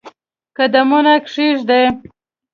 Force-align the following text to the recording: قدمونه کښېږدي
قدمونه 0.57 1.13
کښېږدي 1.25 1.83